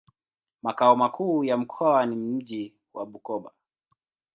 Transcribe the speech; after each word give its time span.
Makao 0.63 0.95
makuu 0.95 1.43
ya 1.43 1.57
mkoa 1.57 2.05
ni 2.05 2.15
mji 2.15 2.73
wa 2.93 3.05
Bukoba. 3.05 3.51